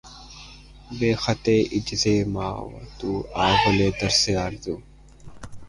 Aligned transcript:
ہے 0.97 1.09
خطِ 1.23 1.45
عجز 1.75 2.03
مَاو 2.33 2.67
تُو 2.97 3.09
اَوّلِ 3.45 3.79
درسِ 3.99 4.21
آرزو 4.45 4.75